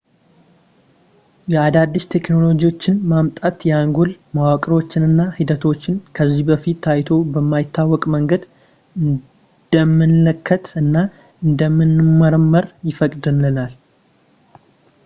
የአዳዲስ 1.53 2.05
ቴክኖሎጂዎች 2.13 2.83
መምጣት 3.11 3.57
የአንጎል 3.69 4.11
መዋቅሮችን 4.37 5.05
እና 5.09 5.19
ሂደቶችን 5.37 5.99
ከዚህ 6.19 6.41
በፊት 6.49 6.79
ታይቶ 6.87 7.09
በማይታወቅ 7.35 8.01
መንገድ 8.15 8.43
እንድንመለከት 9.03 10.65
እና 10.83 10.95
እንድንመረምር 11.47 12.67
ይፈቅድልናል 12.91 13.73